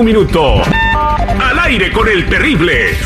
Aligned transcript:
horas 0.00 0.04
en 0.04 0.04
un 0.04 0.04
minuto. 0.04 0.62
Al 1.40 1.58
aire 1.60 1.92
con 1.92 2.08
el 2.08 2.28
terrible. 2.28 2.96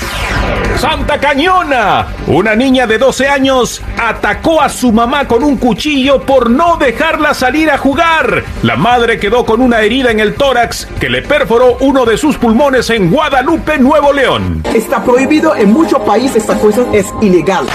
Santa 0.77 1.19
Cañona. 1.19 2.09
Una 2.27 2.55
niña 2.55 2.87
de 2.87 2.99
12 2.99 3.29
años 3.29 3.83
atacó 3.97 4.61
a 4.61 4.69
su 4.69 4.93
mamá 4.93 5.27
con 5.27 5.43
un 5.43 5.57
cuchillo 5.57 6.21
por 6.21 6.51
no 6.51 6.77
dejarla 6.77 7.35
salir 7.35 7.71
a 7.71 7.79
jugar. 7.79 8.45
La 8.63 8.77
madre 8.77 9.19
quedó 9.19 9.45
con 9.45 9.61
una 9.61 9.81
herida 9.81 10.11
en 10.11 10.21
el 10.21 10.35
tórax 10.35 10.87
que 11.01 11.09
le 11.09 11.23
perforó 11.23 11.77
uno 11.81 12.05
de 12.05 12.19
sus 12.19 12.37
pulmones 12.37 12.91
en 12.91 13.11
Guadalupe, 13.11 13.79
Nuevo 13.79 14.13
León. 14.13 14.63
Está 14.75 15.03
prohibido 15.03 15.55
en 15.55 15.73
muchos 15.73 16.01
países, 16.03 16.37
esta 16.37 16.59
cosa 16.59 16.85
es 16.93 17.07
ilegal. 17.23 17.67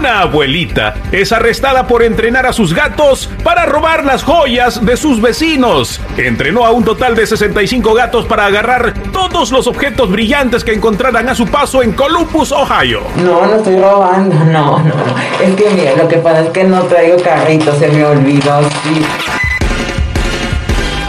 Una 0.00 0.22
abuelita 0.22 0.94
es 1.12 1.30
arrestada 1.30 1.86
por 1.86 2.02
entrenar 2.02 2.46
a 2.46 2.54
sus 2.54 2.72
gatos 2.72 3.28
para 3.44 3.66
robar 3.66 4.02
las 4.06 4.22
joyas 4.22 4.82
de 4.82 4.96
sus 4.96 5.20
vecinos. 5.20 6.00
Entrenó 6.16 6.64
a 6.64 6.70
un 6.70 6.84
total 6.84 7.14
de 7.14 7.26
65 7.26 7.92
gatos 7.92 8.24
para 8.24 8.46
agarrar 8.46 8.94
todos 9.12 9.52
los 9.52 9.66
objetos 9.66 10.10
brillantes 10.10 10.64
que 10.64 10.72
encontraran 10.72 11.28
a 11.28 11.34
su 11.34 11.46
paso 11.46 11.82
en 11.82 11.92
Columbus, 11.92 12.50
Ohio. 12.50 13.02
No, 13.22 13.44
no 13.44 13.56
estoy 13.56 13.76
robando, 13.76 14.36
no, 14.36 14.78
no. 14.78 14.94
Es 15.38 15.54
que 15.54 15.68
mira, 15.68 15.94
lo 15.94 16.08
que 16.08 16.16
pasa 16.16 16.44
es 16.44 16.48
que 16.48 16.64
no 16.64 16.80
traigo 16.84 17.18
carrito, 17.22 17.78
se 17.78 17.88
me 17.88 18.02
olvidó, 18.02 18.62
sí. 18.82 19.04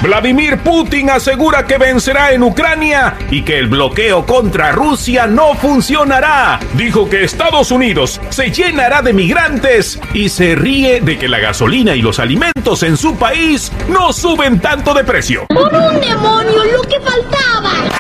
Vladimir 0.02 0.58
Putin 0.58 1.12
asegura 1.12 1.68
que 1.68 1.78
vencerá 1.78 2.32
en 2.32 2.42
Ucrania 2.42 3.18
y 3.30 3.44
que 3.44 3.60
el 3.60 3.68
bloqueo 3.68 4.26
contra 4.26 4.72
Rusia 4.72 5.28
no 5.28 5.54
funcionará. 5.54 6.60
Dijo 6.74 7.08
que 7.08 7.24
Estados 7.24 7.70
Unidos 7.70 8.20
se 8.30 8.50
llenará 8.50 9.04
de 9.04 9.14
migrantes 9.14 10.00
y 10.14 10.30
se 10.30 10.56
ríe 10.56 11.02
de 11.02 11.20
que 11.20 11.28
la 11.28 11.38
gasolina 11.38 11.96
y 11.96 12.02
los 12.02 12.18
alimentos 12.18 12.82
en 12.82 12.98
su 12.98 13.16
país 13.16 13.72
no 13.90 14.12
suben 14.12 14.60
tanto 14.60 14.96
de 14.96 15.04
precio. 15.04 15.46
¡Por 15.50 15.72
un 15.72 16.02
demonio, 16.02 16.64
lo 16.64 16.82
que 16.82 17.00
faltaba! 17.00 17.91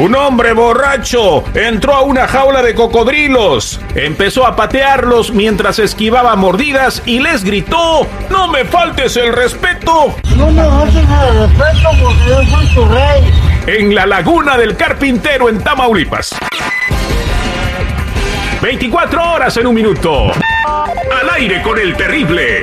Un 0.00 0.14
hombre 0.14 0.54
borracho 0.54 1.44
entró 1.52 1.92
a 1.92 2.00
una 2.00 2.26
jaula 2.26 2.62
de 2.62 2.74
cocodrilos, 2.74 3.78
empezó 3.94 4.46
a 4.46 4.56
patearlos 4.56 5.30
mientras 5.30 5.78
esquivaba 5.78 6.34
mordidas 6.36 7.02
y 7.04 7.18
les 7.18 7.44
gritó, 7.44 8.06
¡No 8.30 8.48
me 8.48 8.64
faltes 8.64 9.18
el 9.18 9.30
respeto! 9.30 10.16
No 10.36 10.50
me 10.52 10.64
faltes 10.64 11.04
el 11.04 11.38
respeto 11.40 11.88
porque 12.02 12.28
yo 12.30 12.42
soy 12.44 12.74
tu 12.74 12.84
rey. 12.86 13.30
En 13.66 13.94
la 13.94 14.06
laguna 14.06 14.56
del 14.56 14.74
carpintero 14.74 15.50
en 15.50 15.62
Tamaulipas. 15.62 16.34
24 18.62 19.32
horas 19.34 19.54
en 19.58 19.66
un 19.66 19.74
minuto. 19.74 20.32
Al 20.64 21.30
aire 21.34 21.60
con 21.60 21.78
el 21.78 21.94
terrible. 21.94 22.62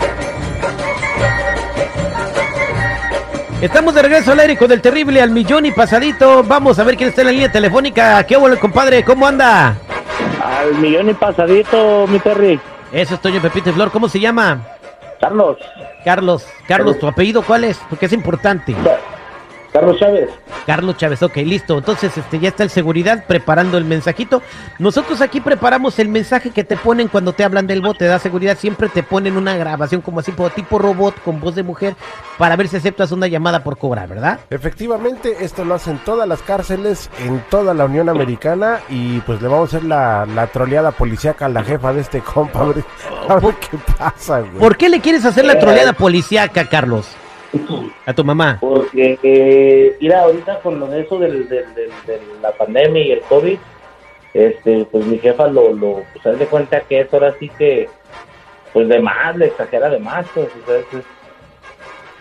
Estamos 3.61 3.93
de 3.93 4.01
regreso 4.01 4.31
al 4.31 4.39
aire 4.39 4.57
con 4.57 4.71
el 4.71 4.81
terrible 4.81 5.21
al 5.21 5.29
millón 5.29 5.67
y 5.67 5.71
pasadito. 5.71 6.43
Vamos 6.43 6.79
a 6.79 6.83
ver 6.83 6.97
quién 6.97 7.09
está 7.09 7.21
en 7.21 7.27
la 7.27 7.31
línea 7.31 7.51
telefónica. 7.51 8.23
¿Qué 8.25 8.35
hubo, 8.35 8.49
compadre? 8.59 9.03
¿Cómo 9.03 9.27
anda? 9.27 9.75
Al 10.43 10.73
millón 10.79 11.09
y 11.09 11.13
pasadito, 11.13 12.07
mi 12.07 12.17
Terry. 12.17 12.59
Eso 12.91 13.13
es 13.13 13.21
Toño 13.21 13.39
Pepito 13.39 13.69
y 13.69 13.73
Flor. 13.73 13.91
¿Cómo 13.91 14.09
se 14.09 14.19
llama? 14.19 14.65
Carlos. 15.19 15.57
Carlos. 16.03 16.47
Carlos, 16.67 16.97
¿tu 16.97 17.07
apellido 17.07 17.43
cuál 17.43 17.63
es? 17.63 17.77
Porque 17.87 18.07
es 18.07 18.13
importante. 18.13 18.75
Carlos 19.71 19.97
Chávez. 19.99 20.29
Carlos 20.65 20.97
Chávez, 20.97 21.23
ok, 21.23 21.37
listo. 21.37 21.77
Entonces, 21.77 22.17
este, 22.17 22.39
ya 22.39 22.49
está 22.49 22.63
el 22.63 22.69
seguridad 22.69 23.25
preparando 23.25 23.77
el 23.77 23.85
mensajito. 23.85 24.41
Nosotros 24.79 25.21
aquí 25.21 25.39
preparamos 25.39 25.97
el 25.99 26.09
mensaje 26.09 26.51
que 26.51 26.63
te 26.63 26.77
ponen 26.77 27.07
cuando 27.07 27.33
te 27.33 27.43
hablan 27.43 27.67
del 27.67 27.81
bote 27.81 28.05
da 28.05 28.19
seguridad. 28.19 28.57
Siempre 28.57 28.89
te 28.89 29.01
ponen 29.01 29.37
una 29.37 29.55
grabación 29.55 30.01
como 30.01 30.19
así, 30.19 30.33
tipo 30.55 30.77
robot, 30.77 31.21
con 31.23 31.39
voz 31.39 31.55
de 31.55 31.63
mujer, 31.63 31.95
para 32.37 32.55
ver 32.55 32.67
si 32.67 32.77
aceptas 32.77 33.11
una 33.11 33.27
llamada 33.27 33.63
por 33.63 33.77
cobrar, 33.77 34.09
¿verdad? 34.09 34.39
Efectivamente, 34.49 35.37
esto 35.39 35.63
lo 35.63 35.75
hacen 35.75 35.99
todas 35.99 36.27
las 36.27 36.41
cárceles 36.41 37.09
en 37.19 37.41
toda 37.49 37.73
la 37.73 37.85
Unión 37.85 38.09
Americana 38.09 38.81
y 38.89 39.19
pues 39.21 39.41
le 39.41 39.47
vamos 39.47 39.73
a 39.73 39.77
hacer 39.77 39.87
la, 39.87 40.25
la 40.25 40.47
troleada 40.47 40.91
policíaca 40.91 41.45
a 41.45 41.49
la 41.49 41.63
jefa 41.63 41.93
de 41.93 42.01
este 42.01 42.19
compa. 42.19 42.61
A 42.61 42.65
ver, 42.65 42.83
a 43.29 43.35
ver 43.35 43.55
qué 43.55 43.77
pasa, 43.97 44.39
güey. 44.39 44.59
¿Por 44.59 44.77
qué 44.77 44.89
le 44.89 44.99
quieres 44.99 45.25
hacer 45.25 45.45
la 45.45 45.57
troleada 45.59 45.93
policíaca, 45.93 46.67
Carlos? 46.67 47.07
A 48.05 48.13
tu 48.13 48.23
mamá. 48.23 48.57
Porque, 48.61 49.19
eh, 49.23 49.97
mira, 49.99 50.21
ahorita 50.21 50.59
con 50.59 50.93
eso 50.93 51.19
del, 51.19 51.47
del- 51.49 51.73
del- 51.75 51.89
de 52.07 52.19
la 52.41 52.51
pandemia 52.51 53.01
y 53.03 53.11
el 53.11 53.21
COVID, 53.21 53.57
este, 54.33 54.85
pues 54.91 55.05
mi 55.05 55.17
jefa 55.17 55.47
lo, 55.47 55.73
lo 55.73 56.03
pues 56.23 56.39
de 56.39 56.45
cuenta 56.45 56.79
que 56.81 57.01
es 57.01 57.13
ahora 57.13 57.33
sí 57.39 57.49
que, 57.57 57.89
pues 58.71 58.87
de 58.87 58.99
más, 59.01 59.35
le 59.35 59.47
exagera 59.47 59.89
de 59.89 59.99
más, 59.99 60.25
pues, 60.33 60.47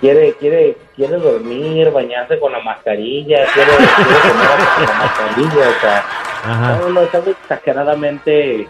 quiere, 0.00 0.32
quiere, 0.34 0.76
quiere 0.96 1.16
dormir, 1.16 1.90
bañarse 1.92 2.38
con 2.40 2.50
la 2.52 2.60
mascarilla, 2.60 3.44
quiere, 3.54 3.70
quiere 3.70 4.20
comer 4.22 4.68
con 4.76 4.86
la 4.86 4.94
mascarilla, 4.98 5.68
o 5.68 5.80
sea, 5.80 6.04
Ajá. 6.44 6.78
no, 6.80 6.88
no, 6.88 7.00
es 7.02 7.14
algo 7.14 7.30
exageradamente, 7.30 8.66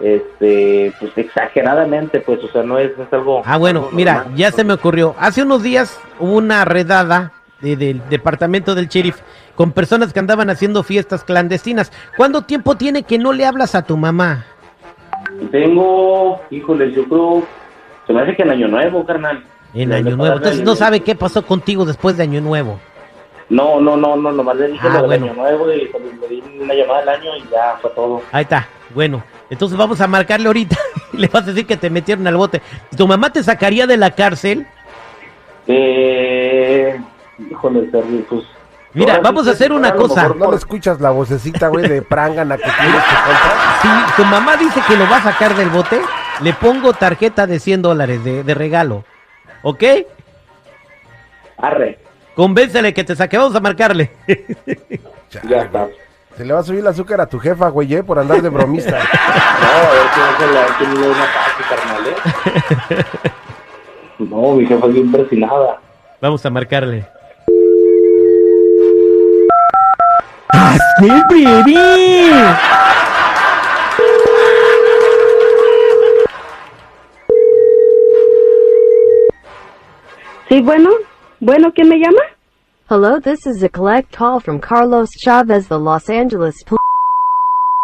este, 0.00 0.92
pues 1.00 1.12
exageradamente, 1.16 2.20
pues, 2.20 2.42
o 2.44 2.48
sea, 2.48 2.62
no 2.62 2.78
es, 2.78 2.90
es 2.98 3.12
algo... 3.12 3.42
Ah, 3.44 3.56
bueno, 3.56 3.80
algo 3.80 3.92
mira, 3.92 4.14
normal. 4.18 4.36
ya 4.36 4.50
se 4.52 4.64
me 4.64 4.72
ocurrió. 4.74 5.14
Hace 5.18 5.42
unos 5.42 5.62
días 5.62 5.98
hubo 6.18 6.34
una 6.34 6.64
redada 6.64 7.32
de- 7.60 7.76
del 7.76 8.02
departamento 8.10 8.74
del 8.74 8.88
sheriff 8.88 9.18
con 9.54 9.72
personas 9.72 10.12
que 10.12 10.18
andaban 10.18 10.50
haciendo 10.50 10.82
fiestas 10.82 11.24
clandestinas. 11.24 11.90
¿Cuánto 12.16 12.42
tiempo 12.42 12.76
tiene 12.76 13.02
que 13.04 13.18
no 13.18 13.32
le 13.32 13.46
hablas 13.46 13.74
a 13.74 13.82
tu 13.82 13.96
mamá? 13.96 14.44
Tengo, 15.50 16.40
híjole, 16.50 16.92
yo 16.92 17.04
creo, 17.08 17.42
se 18.06 18.12
me 18.12 18.22
hace 18.22 18.36
que 18.36 18.42
en 18.42 18.50
Año 18.50 18.68
Nuevo, 18.68 19.04
carnal. 19.04 19.42
En 19.74 19.92
Año 19.92 20.16
Nuevo. 20.16 20.36
Entonces 20.36 20.62
no 20.62 20.74
sabe 20.76 21.00
qué 21.00 21.14
pasó 21.14 21.44
contigo 21.44 21.84
después 21.84 22.16
de 22.16 22.22
Año 22.22 22.40
Nuevo. 22.40 22.78
No, 23.48 23.80
no, 23.80 23.96
no, 23.96 24.16
no, 24.16 24.32
nomás 24.32 24.56
le 24.56 24.68
dije 24.68 24.86
Ah, 24.88 24.94
lo 24.94 24.98
del 24.98 25.06
bueno. 25.06 25.24
Año 25.26 25.34
Nuevo 25.34 25.72
y 25.72 25.76
le 26.20 26.28
di 26.28 26.42
una 26.60 26.74
llamada 26.74 27.00
al 27.00 27.08
año 27.10 27.36
y 27.36 27.42
ya 27.50 27.76
fue 27.80 27.90
todo. 27.90 28.22
Ahí 28.32 28.42
está. 28.42 28.66
Bueno, 28.94 29.22
entonces 29.50 29.76
vamos 29.76 30.00
a 30.00 30.06
marcarle 30.06 30.46
ahorita. 30.46 30.76
le 31.12 31.28
vas 31.28 31.44
a 31.44 31.46
decir 31.46 31.66
que 31.66 31.76
te 31.76 31.90
metieron 31.90 32.26
al 32.26 32.36
bote. 32.36 32.62
¿Tu 32.96 33.06
mamá 33.06 33.30
te 33.30 33.42
sacaría 33.42 33.86
de 33.86 33.96
la 33.96 34.10
cárcel? 34.10 34.66
Eh, 35.66 37.00
híjole, 37.50 37.88
pues... 38.28 38.44
Mira, 38.92 39.20
vamos 39.20 39.46
a 39.46 39.50
hacer 39.50 39.72
una 39.72 39.94
cosa. 39.94 40.28
¿No 40.28 40.50
le 40.50 40.56
escuchas 40.56 41.00
la 41.00 41.10
vocecita, 41.10 41.68
güey, 41.68 41.86
de 41.86 42.00
prangana 42.00 42.56
que 42.56 42.62
tienes 42.62 43.02
que 43.02 43.14
comprar? 43.14 43.82
Si 43.82 44.16
tu 44.16 44.24
mamá 44.24 44.56
dice 44.56 44.80
que 44.88 44.96
lo 44.96 45.04
va 45.04 45.18
a 45.18 45.22
sacar 45.22 45.54
del 45.54 45.68
bote, 45.68 46.00
le 46.40 46.54
pongo 46.54 46.94
tarjeta 46.94 47.46
de 47.46 47.60
100 47.60 47.82
dólares 47.82 48.24
de, 48.24 48.42
de 48.42 48.54
regalo. 48.54 49.04
¿Ok? 49.62 49.82
Arre, 51.58 51.98
Convéncele 52.36 52.92
que 52.92 53.02
te 53.02 53.16
saque. 53.16 53.38
Vamos 53.38 53.56
a 53.56 53.60
marcarle. 53.60 54.10
ya 55.48 55.62
está. 55.62 55.88
Se 56.36 56.44
le 56.44 56.52
va 56.52 56.60
a 56.60 56.62
subir 56.62 56.80
el 56.80 56.86
azúcar 56.86 57.18
a 57.22 57.26
tu 57.26 57.38
jefa, 57.38 57.68
güey, 57.70 57.94
eh, 57.94 58.02
por 58.02 58.18
andar 58.18 58.42
de 58.42 58.48
bromista. 58.50 58.98
No, 59.58 59.72
a 59.72 59.90
ver 59.90 60.06
si 60.12 60.20
no 60.20 60.38
se 60.38 60.52
le 60.52 60.58
ha 60.58 60.78
tenido 60.78 61.10
una 61.10 61.26
carnal, 61.68 62.06
¿eh? 62.06 63.04
No, 64.18 64.54
mi 64.54 64.66
jefa 64.66 64.86
es 64.86 64.92
bien 64.92 65.12
presionada. 65.12 65.80
Vamos 66.20 66.44
a 66.44 66.50
marcarle. 66.50 67.06
Sí, 80.48 80.60
bueno. 80.60 80.90
Bueno, 81.40 81.72
¿quién 81.74 81.88
me 81.88 81.98
llama? 81.98 82.20
Hello, 82.88 83.18
this 83.18 83.46
is 83.46 83.62
a 83.62 83.68
collect 83.68 84.12
call 84.12 84.38
from 84.40 84.60
Carlos 84.60 85.10
Chavez, 85.10 85.66
the 85.68 85.78
Los 85.78 86.08
Angeles 86.08 86.62
Police 86.62 86.80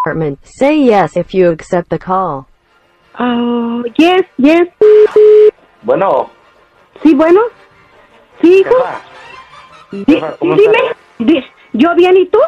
Department. 0.05 0.39
Say 0.47 0.79
yes 0.85 1.17
if 1.17 1.35
you 1.35 1.51
accept 1.51 1.91
the 1.91 1.99
call. 1.99 2.47
Ah, 3.19 3.83
yes, 3.99 4.23
yes. 4.39 4.69
Bueno, 5.83 6.31
Sí, 7.03 7.15
bueno. 7.15 7.41
Sí, 8.41 8.61
hijo. 8.61 8.71
jefa, 8.77 9.01
Di- 9.91 10.05
jefa, 10.15 10.37
¿cómo 10.39 10.55
dime. 10.57 10.79
Di- 11.19 11.45
¿Yo 11.73 11.95
bien 11.97 12.17
y 12.17 12.27
tú? 12.27 12.39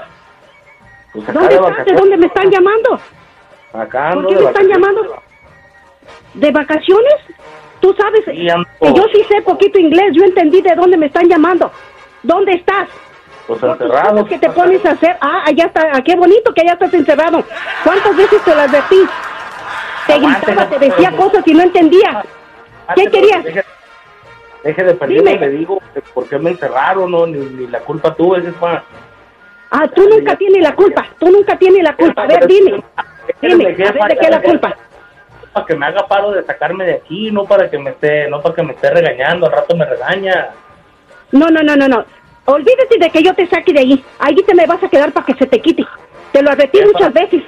pues 1.13 1.27
¿Dónde 1.33 1.49
de 1.49 1.55
estás? 1.57 1.87
¿De 1.87 1.93
dónde 1.95 2.17
me 2.17 2.27
están 2.27 2.51
llamando? 2.51 3.01
Acá 3.73 4.11
¿Por 4.15 4.27
qué 4.29 4.35
de 4.35 4.41
me 4.43 4.47
están 4.51 4.69
vacaciones. 4.69 4.77
llamando? 4.77 5.23
¿De 6.35 6.51
vacaciones? 6.53 7.15
Tú 7.81 7.95
sabes 7.99 8.25
Sí, 8.27 8.49
ando. 8.49 8.67
que 8.81 8.93
yo 8.95 9.03
sí 9.13 9.25
sé 9.29 9.43
poquito 9.43 9.79
inglés. 9.79 10.13
Yo 10.15 10.25
entendí 10.25 10.61
de 10.63 10.75
dónde 10.77 10.97
me 10.97 11.07
están 11.07 11.29
llamando. 11.29 11.71
¿Dónde 12.25 12.53
estás? 12.55 12.89
Pues 13.47 13.63
encerrado. 13.63 14.25
que 14.25 14.39
te 14.39 14.49
pones 14.51 14.85
a 14.87 14.93
hacer. 14.93 15.17
Ah, 15.21 15.43
allá 15.47 15.67
está, 15.67 15.83
ah, 15.93 16.01
qué 16.03 16.17
bonito 16.17 16.53
que 16.55 16.63
allá 16.63 16.73
estás 16.73 16.95
encerrado. 16.95 17.45
¿Cuántas 17.85 18.17
veces 18.17 18.43
te 18.43 18.55
las 18.55 18.69
advertí? 18.69 19.07
Te 20.07 20.13
Aguante, 20.15 20.47
gritaba, 20.47 20.71
te 20.71 20.79
decía 20.79 21.11
no. 21.11 21.17
cosas 21.19 21.43
y 21.47 21.55
no 21.55 21.63
entendía. 21.63 22.25
¿Qué 22.95 23.07
querías? 23.07 23.45
Deje, 23.45 23.65
deje 24.63 24.85
de 24.85 24.95
perder, 24.95 25.19
Dime. 25.19 25.39
le 25.39 25.49
digo, 25.51 25.81
¿por 26.15 26.29
qué 26.29 26.39
me 26.39 26.51
encerraron? 26.51 27.11
No, 27.11 27.27
ni, 27.27 27.39
ni 27.39 27.67
la 27.67 27.81
culpa 27.81 28.15
tuve, 28.15 28.41
jefa. 28.43 28.83
Ah, 29.71 29.89
tú 29.95 30.09
nunca 30.09 30.37
tienes 30.37 30.63
la 30.63 30.75
culpa, 30.75 31.07
tú 31.19 31.31
nunca 31.31 31.57
tienes 31.59 31.83
la 31.83 31.95
culpa. 31.97 32.23
A 32.23 32.27
ver, 32.27 32.47
dime, 32.47 32.83
dime, 33.43 33.65
a 33.67 33.93
ver 33.93 34.09
de 34.09 34.17
qué 34.17 34.25
es 34.25 34.31
la 34.31 34.43
culpa. 34.43 34.77
Para 35.53 35.67
que 35.67 35.77
me 35.77 35.87
haga 35.87 36.07
paro 36.07 36.31
de 36.33 36.43
sacarme 36.45 36.85
de 36.85 36.95
aquí, 36.95 37.31
no 37.31 37.45
para 37.45 37.69
que 37.71 37.79
me 37.79 37.91
esté, 37.91 38.29
no 38.29 38.41
para 38.41 38.55
que 38.55 38.63
me 38.63 38.73
esté 38.73 38.91
regañando, 38.91 39.47
al 39.47 39.53
rato 39.53 39.77
me 39.77 39.85
regaña. 39.85 40.51
No, 41.35 41.49
no, 41.49 41.63
no, 41.65 41.75
no, 41.75 41.89
no. 41.89 42.05
Olvídate 42.45 42.97
de 42.99 43.11
que 43.11 43.23
yo 43.23 43.35
te 43.35 43.47
saque 43.49 43.73
de 43.73 43.81
ahí. 43.81 44.05
Ahí 44.21 44.37
te 44.37 44.55
me 44.55 44.67
vas 44.67 44.83
a 44.83 44.89
quedar 44.89 45.11
para 45.13 45.27
que 45.27 45.35
se 45.35 45.47
te 45.47 45.61
quite. 45.61 45.85
Te 46.31 46.43
lo 46.43 46.51
advertí 46.51 46.79
Jefa. 46.79 46.91
muchas 46.93 47.13
veces. 47.13 47.43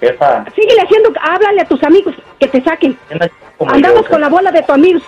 Jefa, 0.00 0.44
Síguele 0.54 0.82
haciendo, 0.82 1.12
háblale 1.20 1.60
a 1.60 1.64
tus 1.64 1.82
amigos 1.84 2.14
que 2.40 2.48
te 2.48 2.60
saquen. 2.62 2.98
yo, 3.10 4.04
con 4.04 4.20
la 4.20 4.28
bola 4.28 4.50
de 4.50 4.62
tus 4.62 4.74
amigos. 4.74 5.02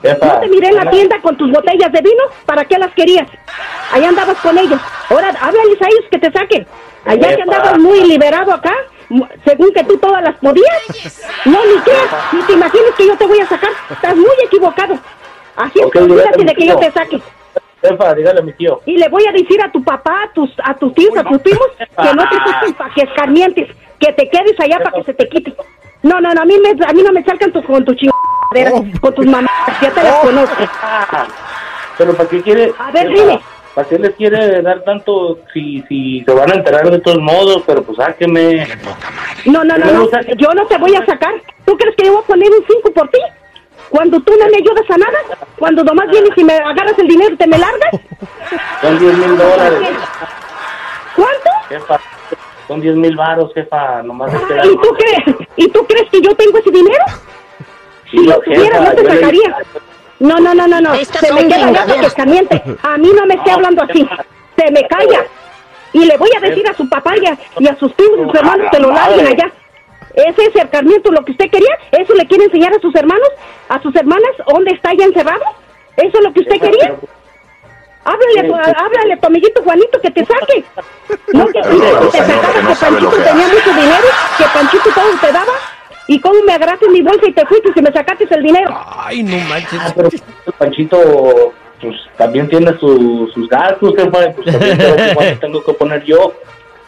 jefa, 0.00 0.26
No 0.26 0.40
te 0.40 0.48
miré 0.48 0.68
en 0.68 0.76
la 0.76 0.90
tienda 0.90 1.20
con 1.20 1.36
tus 1.36 1.50
botellas 1.52 1.92
de 1.92 2.00
vino. 2.00 2.22
¿Para 2.46 2.64
qué 2.64 2.78
las 2.78 2.92
querías? 2.94 3.28
Allá 3.92 4.08
andabas 4.08 4.38
con 4.38 4.56
ellos. 4.56 4.80
Ahora 5.10 5.28
háblales 5.28 5.82
a 5.82 5.86
ellos 5.86 6.04
que 6.10 6.18
te 6.18 6.32
saquen. 6.32 6.66
Allá 7.04 7.36
que 7.36 7.42
andabas 7.42 7.78
muy 7.78 8.04
liberado 8.04 8.54
acá, 8.54 8.72
según 9.44 9.70
que 9.74 9.84
tú 9.84 9.98
todas 9.98 10.22
las 10.22 10.36
podías. 10.36 11.22
No, 11.44 11.58
ni 11.66 11.78
creas, 11.82 12.08
ni 12.32 12.40
te 12.42 12.52
imaginas 12.54 12.90
que 12.96 13.06
yo 13.06 13.16
te 13.18 13.26
voy 13.26 13.40
a 13.40 13.46
sacar. 13.46 13.70
Estás 13.90 14.16
muy 14.16 14.34
equivocado. 14.46 14.98
Así 15.56 15.78
es 15.78 15.86
Ok, 15.86 15.92
que 15.92 15.98
olvídate 16.00 16.44
de 16.44 16.54
que 16.54 16.66
yo 16.66 16.76
te 16.78 16.90
saque. 16.90 17.20
Jefa, 17.82 18.14
dígale 18.14 18.40
a 18.40 18.42
mi 18.42 18.52
tío. 18.54 18.80
Y 18.86 18.96
le 18.96 19.08
voy 19.08 19.26
a 19.26 19.32
decir 19.32 19.60
a 19.62 19.70
tu 19.70 19.82
papá, 19.84 20.24
a 20.24 20.32
tus, 20.32 20.50
a 20.62 20.74
tus 20.74 20.94
tíos, 20.94 21.16
a 21.16 21.24
tus 21.24 21.38
primos, 21.42 21.66
que 21.78 22.14
no 22.14 22.28
te 22.28 22.36
saquen 22.36 22.74
para 22.74 22.94
que 22.94 23.02
escarmientes, 23.02 23.76
que 23.98 24.12
te 24.12 24.28
quedes 24.30 24.58
allá 24.58 24.78
para 24.78 24.92
que 24.92 25.04
se 25.04 25.14
te 25.14 25.28
quite. 25.28 25.54
No, 26.02 26.20
no, 26.20 26.32
no, 26.32 26.42
a 26.42 26.44
mí, 26.44 26.54
me, 26.58 26.70
a 26.70 26.92
mí 26.92 27.02
no 27.02 27.12
me 27.12 27.22
salgan 27.24 27.52
tu, 27.52 27.62
con 27.62 27.84
tu 27.84 27.94
chingadera, 27.94 28.90
con 29.00 29.14
tus 29.14 29.26
mamás, 29.26 29.50
ya 29.80 29.90
te 29.90 30.02
las 30.02 30.14
conozco. 30.16 30.64
Pero 31.98 32.14
¿para 32.14 32.28
qué 32.28 32.42
quiere? 32.42 32.72
A 32.78 32.90
ver, 32.90 33.08
jefa, 33.08 33.22
dime. 33.22 33.40
¿Para 33.74 33.88
qué 33.88 33.98
les 33.98 34.14
quiere 34.14 34.62
dar 34.62 34.82
tanto 34.84 35.40
si, 35.52 35.82
si 35.88 36.22
se 36.24 36.32
van 36.32 36.50
a 36.52 36.54
enterar 36.54 36.90
de 36.90 37.00
todos 37.00 37.18
modos? 37.18 37.62
Pero 37.66 37.82
pues 37.82 37.98
sáqueme. 37.98 38.66
No, 39.46 39.64
no, 39.64 39.76
no, 39.76 39.86
no, 39.86 40.08
yo 40.36 40.48
no 40.54 40.66
te 40.66 40.78
voy 40.78 40.94
a 40.94 41.04
sacar. 41.04 41.34
¿Tú 41.64 41.76
crees 41.76 41.96
que 41.96 42.06
yo 42.06 42.12
voy 42.12 42.22
a 42.22 42.26
poner 42.26 42.50
un 42.50 42.64
5 42.66 42.92
por 42.92 43.08
ti? 43.08 43.18
Cuando 43.94 44.18
tú 44.22 44.32
no 44.36 44.46
me 44.48 44.56
ayudas 44.56 44.90
a 44.90 44.96
nada, 44.98 45.18
cuando 45.56 45.84
nomás 45.84 46.08
vienes 46.10 46.32
y 46.36 46.42
me 46.42 46.54
agarras 46.54 46.98
el 46.98 47.06
dinero 47.06 47.32
y 47.32 47.36
te 47.36 47.46
me 47.46 47.56
largas. 47.58 47.90
Son 48.80 48.98
10 48.98 49.18
mil 49.18 49.38
dólares. 49.38 49.88
¿Cuánto? 51.14 51.50
Jefa, 51.68 52.00
son 52.66 52.80
10 52.80 52.96
mil 52.96 53.14
varos, 53.14 53.52
jefa. 53.54 54.02
Nomás 54.02 54.32
que 54.32 54.54
¿Y 54.66 54.76
tú 54.78 54.88
crees? 54.98 55.36
¿Y 55.54 55.68
tú 55.68 55.86
crees 55.86 56.10
que 56.10 56.20
yo 56.20 56.34
tengo 56.34 56.58
ese 56.58 56.72
dinero? 56.72 57.04
Si 58.10 58.18
Sí, 58.18 58.26
lo 58.26 58.40
tuviera, 58.40 58.80
no 58.80 58.90
te 58.96 59.04
le- 59.04 59.10
sacaría. 59.14 59.56
No, 60.18 60.38
no, 60.38 60.54
no, 60.54 60.66
no, 60.66 60.80
no. 60.80 60.94
Estas 60.94 61.20
Se 61.20 61.32
me 61.32 61.46
queda 61.46 61.72
para 61.72 62.00
que 62.00 62.06
escarmiente. 62.06 62.62
A 62.82 62.98
mí 62.98 63.12
no 63.14 63.26
me 63.26 63.34
esté 63.34 63.52
hablando 63.52 63.84
así. 63.84 64.08
Se 64.58 64.70
me 64.72 64.82
calla. 64.88 65.24
Y 65.92 66.04
le 66.04 66.16
voy 66.16 66.30
a 66.36 66.40
decir 66.40 66.68
a 66.68 66.74
su 66.74 66.88
papá 66.88 67.14
y 67.16 67.26
a, 67.26 67.38
y 67.60 67.68
a 67.68 67.76
sus 67.76 67.92
y 67.92 68.02
sus 68.24 68.34
hermanos 68.34 68.66
que 68.72 68.80
lo 68.80 68.90
larguen 68.90 69.24
allá. 69.28 69.52
¿Ese 70.14 70.42
es 70.46 70.56
escarmiento 70.56 71.10
lo 71.10 71.24
que 71.24 71.32
usted 71.32 71.50
quería? 71.50 71.76
¿Eso 71.92 72.14
le 72.14 72.26
quiere 72.26 72.44
enseñar 72.44 72.72
a 72.74 72.80
sus 72.80 72.94
hermanos? 72.94 73.28
¿A 73.68 73.80
sus 73.82 73.94
hermanas? 73.96 74.30
¿Dónde 74.46 74.72
está 74.72 74.92
ya 74.94 75.04
encerrado? 75.04 75.42
¿Eso 75.96 76.18
es 76.18 76.24
lo 76.24 76.32
que 76.32 76.40
usted 76.40 76.60
quería? 76.60 76.94
Háblale, 78.04 78.40
a 78.40 78.46
tu- 78.46 78.54
háblale 78.84 79.14
a 79.14 79.16
tu 79.18 79.26
amiguito 79.26 79.62
Juanito 79.62 80.00
que 80.00 80.10
te 80.10 80.24
saque. 80.26 80.64
No 81.32 81.46
que 81.46 81.60
Panchito 81.60 82.08
te 82.10 82.18
sacaba, 82.18 82.52
que 82.52 82.74
Panchito 82.74 83.10
tenía 83.24 83.48
mucho 83.48 83.70
dinero, 83.74 84.06
que 84.38 84.44
Panchito 84.52 84.90
todo 84.94 85.10
te 85.20 85.32
daba. 85.32 85.52
¿Y 86.06 86.20
cómo 86.20 86.34
me 86.46 86.52
agarraste 86.52 86.88
mi 86.90 87.00
bolsa 87.00 87.26
y 87.26 87.32
te 87.32 87.46
fuiste 87.46 87.70
y 87.74 87.80
me 87.82 87.90
sacaste 87.92 88.26
el 88.30 88.42
dinero? 88.42 88.68
Ay, 88.96 89.22
no 89.22 89.36
manches. 89.48 89.80
Ah, 89.82 89.92
pero 89.96 90.10
Panchito 90.58 91.52
pues 91.80 91.96
también 92.18 92.48
tiene 92.48 92.78
su- 92.78 93.28
sus 93.34 93.48
gastos, 93.48 93.94
jefa. 93.96 94.24
y, 94.28 94.32
Pues 94.34 94.46
también 94.52 95.40
tengo 95.40 95.64
que 95.64 95.72
poner 95.74 96.04
yo. 96.04 96.34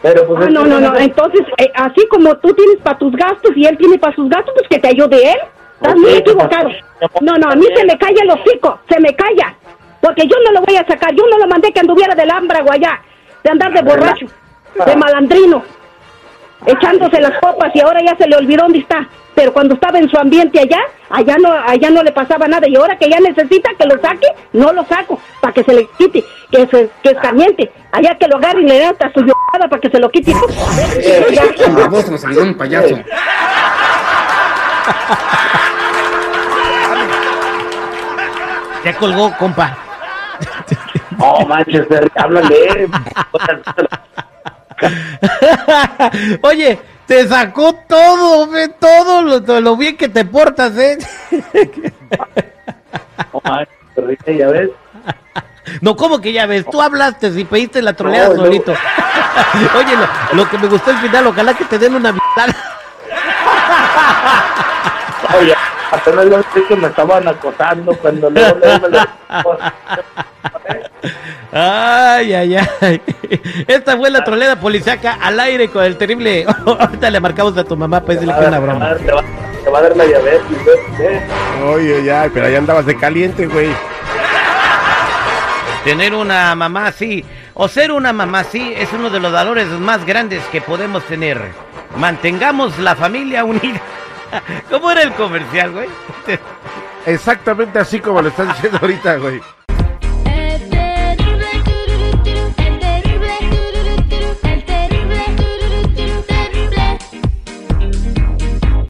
Pero 0.07 0.25
pues 0.25 0.47
Ah, 0.47 0.51
no, 0.51 0.65
no, 0.65 0.79
no. 0.79 0.97
Entonces, 0.97 1.41
eh, 1.59 1.73
así 1.75 2.07
como 2.09 2.37
tú 2.37 2.55
tienes 2.55 2.77
para 2.77 2.97
tus 2.97 3.13
gastos 3.13 3.51
y 3.57 3.67
él 3.67 3.77
tiene 3.77 3.99
para 3.99 4.15
sus 4.15 4.29
gastos, 4.29 4.55
pues 4.55 4.69
que 4.69 4.79
te 4.79 4.89
ayude 4.89 5.33
él. 5.33 5.39
Estás 5.81 5.97
muy 5.97 6.13
equivocado. 6.13 6.69
No, 7.21 7.33
no, 7.35 7.51
a 7.51 7.57
mí 7.57 7.67
se 7.75 7.85
me 7.85 7.99
calla 7.99 8.23
el 8.23 8.31
hocico, 8.31 8.79
se 8.89 9.01
me 9.01 9.17
calla. 9.17 9.57
Porque 10.01 10.23
yo 10.29 10.37
no 10.45 10.53
lo 10.53 10.65
voy 10.65 10.77
a 10.77 10.87
sacar, 10.87 11.13
yo 11.13 11.25
no 11.29 11.39
lo 11.39 11.49
mandé 11.49 11.73
que 11.73 11.81
anduviera 11.81 12.15
del 12.15 12.31
ámbrago 12.31 12.71
allá, 12.71 13.03
de 13.43 13.51
andar 13.51 13.73
de 13.73 13.83
borracho, 13.83 14.27
de 14.87 14.97
malandrino, 14.97 15.65
echándose 16.67 17.21
las 17.21 17.41
copas 17.41 17.75
y 17.75 17.81
ahora 17.81 18.01
ya 18.01 18.17
se 18.17 18.29
le 18.29 18.37
olvidó 18.37 18.63
dónde 18.63 18.79
está. 18.79 19.09
Pero 19.37 19.53
cuando 19.53 19.75
estaba 19.75 19.99
en 19.99 20.09
su 20.09 20.19
ambiente 20.19 20.59
allá, 20.59 20.81
allá 21.11 21.37
no, 21.39 21.53
allá 21.53 21.91
no 21.91 22.03
le 22.03 22.11
pasaba 22.11 22.49
nada. 22.49 22.67
Y 22.67 22.75
ahora 22.75 22.97
que 22.97 23.11
ya 23.11 23.21
necesita 23.21 23.69
que 23.79 23.85
lo 23.85 24.01
saque, 24.01 24.27
no 24.55 24.73
lo 24.73 24.83
saco, 24.87 25.21
para 25.43 25.53
que 25.53 25.63
se 25.63 25.75
le 25.75 25.87
quite, 25.99 26.25
que 26.51 26.67
se 26.67 26.91
que 27.03 27.11
escarmiente. 27.11 27.71
Allá 27.93 28.17
que 28.19 28.29
lo 28.29 28.39
agarre 28.39 28.63
y 28.63 28.67
le 28.67 28.79
dé 28.79 28.85
hasta 28.87 29.13
su 29.13 29.21
llorada 29.21 29.69
para 29.69 29.79
que 29.79 29.91
se 29.91 29.99
lo 30.01 30.11
quite. 30.11 30.33
La 31.77 31.87
voz 31.87 32.11
nos 32.11 32.25
olvidó 32.25 32.43
un 32.45 32.55
payaso. 32.57 32.99
Ya 38.85 38.97
colgó, 38.99 39.37
compa. 39.37 39.77
No, 41.19 41.47
manches, 41.47 41.87
Fer, 41.89 42.11
háblale. 42.15 42.89
Oye, 46.43 46.79
te 47.07 47.29
sacó 47.29 47.75
todo, 47.89 48.49
ve, 48.49 48.69
todo 48.69 49.23
lo, 49.23 49.43
todo 49.43 49.61
lo 49.61 49.77
bien 49.77 49.97
que 49.97 50.09
te 50.09 50.25
portas, 50.25 50.77
¿eh? 50.77 50.99
Ya 54.27 54.49
ves. 54.49 54.71
No, 55.81 55.97
¿cómo 55.97 56.21
que 56.21 56.33
ya 56.33 56.47
ves? 56.47 56.65
Tú 56.71 56.81
hablaste 56.81 57.29
y 57.29 57.45
pediste 57.45 57.83
la 57.83 57.93
troleada 57.95 58.29
No, 58.29 58.35
no. 58.35 58.45
solito. 58.45 58.73
Oye, 59.79 59.97
lo, 59.97 60.07
lo 60.37 60.49
que 60.51 60.59
me 60.59 60.69
gustó 60.69 60.91
al 60.91 60.99
final, 60.99 61.27
ojalá 61.27 61.55
que 61.55 61.65
te 61.65 61.79
den 61.79 61.95
una. 61.95 62.15
Oye, 65.39 65.55
apenas 65.91 66.45
sé 66.55 66.65
que 66.69 66.77
me 66.77 66.87
estaban 66.89 67.27
acosando 67.29 67.97
cuando 67.97 68.31
luego, 68.31 68.59
luego 68.59 68.81
me 68.81 68.89
lo... 68.89 68.99
Ay, 71.53 72.35
ay, 72.35 72.57
ay. 72.81 73.01
Esta 73.67 73.97
fue 73.97 74.11
la 74.11 74.25
troleada 74.25 74.59
policiaca 74.59 75.19
al 75.21 75.39
aire 75.41 75.69
con 75.69 75.85
el 75.85 75.97
terrible. 75.97 76.47
Ahorita 76.67 77.11
le 77.11 77.21
marcamos 77.21 77.57
a 77.57 77.65
tu 77.65 77.77
mamá 77.77 78.01
para 78.01 78.15
decirle 78.15 78.35
que 78.35 78.41
es 78.41 78.49
una 78.49 78.59
broma. 78.59 78.95
Te 78.97 79.13
va, 79.13 79.23
te 79.65 79.71
va 79.71 79.79
a 79.79 79.83
dar 79.83 79.97
la 79.97 80.05
diabetes, 80.05 80.79
¿eh? 81.01 81.27
Oye, 81.65 82.05
ya, 82.05 82.31
pero 82.33 82.47
ahí 82.47 82.55
andabas 82.55 82.87
de 82.87 82.97
caliente, 82.97 83.47
güey. 83.47 83.71
Tener 85.85 86.15
una 86.15 86.55
mamá 86.57 86.89
así 86.89 87.25
o 87.55 87.69
ser 87.69 87.93
una 87.93 88.13
mamá 88.13 88.41
así 88.41 88.75
es 88.77 88.93
uno 88.93 89.09
de 89.09 89.21
los 89.21 89.33
valores 89.33 89.69
más 89.69 90.05
grandes 90.05 90.43
que 90.53 90.61
podemos 90.61 91.05
tener. 91.05 91.41
Mantengamos 91.97 92.79
la 92.79 92.97
familia 92.97 93.45
unida. 93.45 93.81
¿Cómo 94.71 94.91
era 94.91 95.03
el 95.03 95.13
comercial, 95.13 95.73
güey? 95.73 95.89
Exactamente 97.07 97.79
así 97.79 98.01
como 98.01 98.21
lo 98.21 98.29
estás 98.29 98.49
diciendo 98.49 98.79
ahorita, 98.83 99.17
güey. 99.17 99.41